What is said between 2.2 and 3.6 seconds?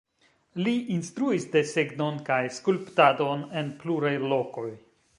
kaj skulptadon